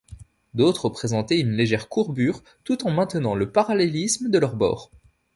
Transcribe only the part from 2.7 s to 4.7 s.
en maintenant le parallélisme de leurs